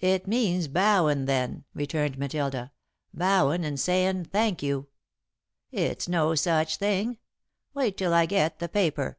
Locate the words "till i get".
7.96-8.58